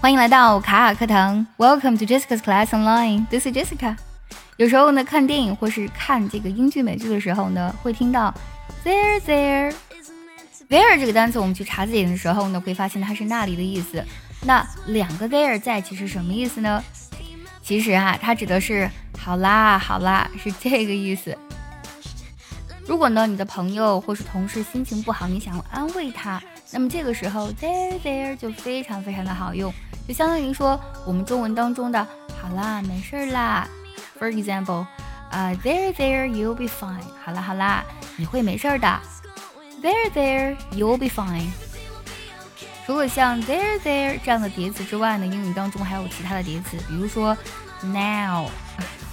[0.00, 3.26] 欢迎来到卡卡课堂，Welcome to Jessica's Class Online。
[3.26, 3.94] This is Jessica。
[4.56, 8.32] 有时候呢，看电影或是看这个英剧美剧的时候呢，会听到
[8.82, 9.74] there there
[10.70, 14.02] there 这个单词，我们去查字典的时候呢，会发现它是那里的意思。
[14.46, 16.82] 那两个 there 在一起是什么意思呢？
[17.62, 21.36] 其实啊，它指的是好啦好啦，是这个意思。
[22.86, 26.42] 如果呢，你的朋友或是同事心情不好，你想要安慰他，
[26.72, 29.72] 那么这个时候 there there 就非常非常的好用。
[30.06, 32.06] 就相当于说我们中文当中的
[32.40, 33.68] “好啦，没事啦”。
[34.18, 34.86] For example，
[35.30, 37.04] 啊，There there，you'll be fine。
[37.24, 37.84] 好啦好啦，
[38.16, 39.00] 你会没事的。
[39.82, 41.48] There there，you'll be fine。
[42.86, 47.36] 除了像 there there 这样的叠词之外呢，英语当中还有其他的叠词，比如说
[47.82, 48.48] now，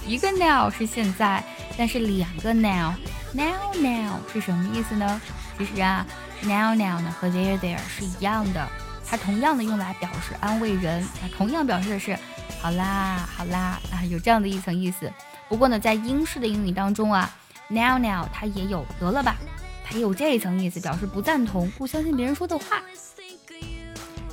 [0.04, 1.42] 一个 now 是现在，
[1.76, 5.20] 但是两个 now，now now 是什么意思呢？
[5.56, 6.04] 其实啊
[6.42, 8.68] ，now now 呢和 there there 是一样的。
[9.10, 12.18] 它同样的用来表示安慰人，啊，同样表示的是
[12.60, 15.10] 好啦，好啦，啊，有这样的一层意思。
[15.48, 17.34] 不过呢，在英式的英语当中啊
[17.68, 19.36] ，now now 它也有得了吧，
[19.82, 22.82] 它也有这一层意思，表示不赞同、不相信别人说的话。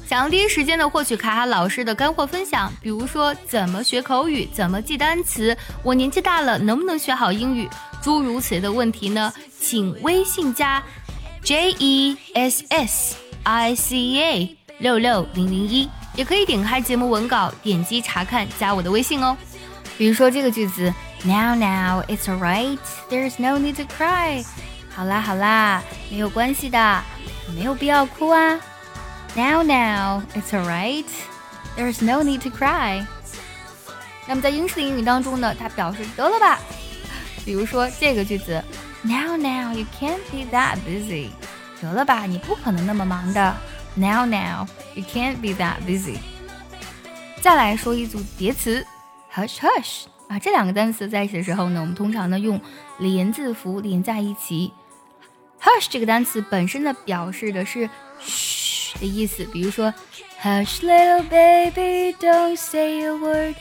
[0.05, 7.67] 想要第一时间的获取卡卡老师的干货分享，比如说怎么学口语、怎么记单词，我年纪大了能不能学好英语，
[8.03, 9.33] 诸如此类的问题呢？
[9.59, 10.83] 请微信加
[11.45, 14.57] J E S S I C A。
[14.79, 19.37] 六六零零一，也可以点开节目文稿，点击查看，加我的微信哦。
[19.95, 20.91] 比如说这个句子
[21.23, 22.79] ，Now now it's alright,
[23.11, 24.43] there's no need to cry。
[24.89, 27.03] 好啦好啦，没有关系的，
[27.55, 28.59] 没有必要哭啊。
[29.35, 31.05] Now now it's alright,
[31.77, 33.05] there's no need to cry。
[34.25, 36.59] 那么在英式英语当中呢，它表示得了吧。
[37.45, 38.61] 比如说这个句子
[39.05, 41.29] ，Now now you can't be that busy。
[41.81, 43.55] 得了吧，你不可能那么忙的。
[43.95, 46.17] Now, now, you can't be that busy。
[47.41, 48.85] 再来说一组叠词
[49.33, 52.59] ，hush hush 啊，这两个单词在一起的时候呢，我们通常呢用
[52.97, 54.73] 连字符连在一起。
[55.61, 59.93] hush 这个单词本身呢表示的是嘘的意思，比如说
[60.41, 63.55] hush little baby, don't say a word。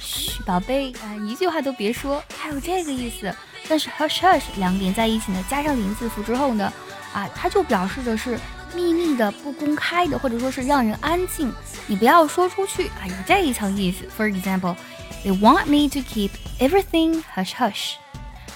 [0.00, 3.34] 嘘，宝贝啊，一句话都别说，还有这个意思。
[3.68, 6.72] 但是 hush hush 两个连在一起呢，加上连字符之后呢，
[7.12, 8.38] 啊，它就表示的是。
[8.74, 11.50] 秘密的、不公开的，或者说是让人安静，
[11.86, 14.04] 你不要说出去啊，有这一层意思。
[14.14, 14.76] For example,
[15.24, 17.94] they want me to keep everything hush hush。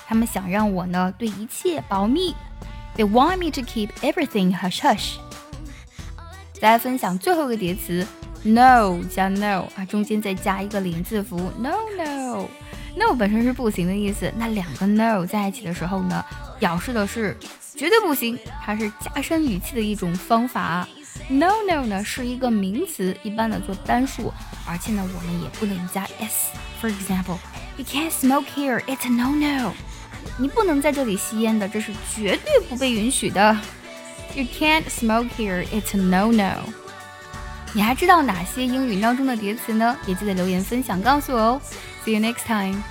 [0.06, 2.34] 他们想让我呢对一切保密。
[2.94, 5.14] They want me to keep everything hush hush。
[6.60, 8.06] 再来分享最后一个叠词
[8.42, 12.48] ，no 加 no 啊，中间再加一个连字符，no no
[12.96, 16.24] no 本身是不行的意思，那两个 no 在一起的时候呢，
[16.58, 17.36] 表示的是。
[17.74, 20.86] 绝对不行，它是加深语气的一种方法。
[21.28, 24.30] No no 呢是一个名词，一般的做单数，
[24.68, 26.50] 而且呢我们也不能加 s。
[26.82, 27.38] For example,
[27.78, 29.72] you can't smoke here, it's no no。
[30.36, 33.58] 你不能在这里吸烟的，这是绝对不被允许的。
[34.34, 36.81] You can't smoke here, it's no no。
[37.74, 39.96] 你还知道哪些英语当中的叠词呢？
[40.06, 41.60] 也记得留言分享告诉我哦。
[42.04, 42.82] See you next time.